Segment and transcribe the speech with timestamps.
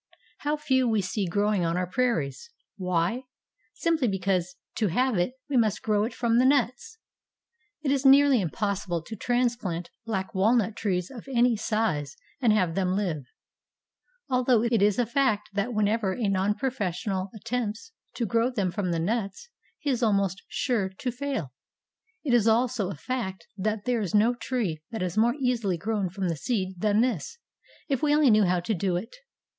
[0.39, 2.49] How few we see growing on our prairies.
[2.75, 3.25] Why?
[3.75, 6.97] Simply because to have it we must grow it from the nuts.
[7.83, 12.95] It is nearly impossible to transplant black walnut trees of any size and have them
[12.95, 13.25] live;
[14.27, 18.89] although it is a fact that whenever a non professional attempts to grow them from
[18.89, 21.53] the nuts he is almost sure to fail,
[22.23, 26.09] it is also a fact that there is no tree that is more easily grown
[26.09, 27.37] from the seed than this,
[27.87, 29.13] if we only know how to do it.